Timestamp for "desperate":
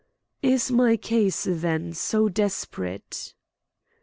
2.27-3.35